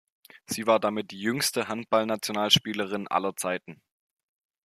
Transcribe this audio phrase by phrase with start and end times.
[0.47, 3.83] Sie war damit die jüngste Handball-Nationalspielerin aller Zeiten.